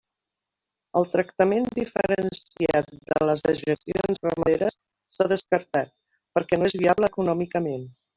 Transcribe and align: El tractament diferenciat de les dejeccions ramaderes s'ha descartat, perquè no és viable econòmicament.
El 0.99 1.03
tractament 1.15 1.67
diferenciat 1.79 2.89
de 3.11 3.27
les 3.31 3.43
dejeccions 3.49 4.23
ramaderes 4.23 4.79
s'ha 5.17 5.29
descartat, 5.35 5.93
perquè 6.39 6.61
no 6.63 6.71
és 6.71 6.77
viable 6.85 7.11
econòmicament. 7.15 7.87